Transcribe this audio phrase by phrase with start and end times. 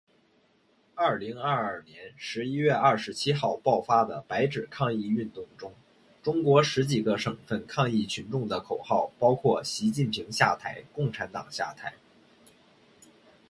[0.95, 5.71] 二零二二年十一月二十七号爆发的白纸抗议运动中，
[6.23, 11.93] 中国十几个省份抗议群众的口号包括“习近平下台，共产党下台”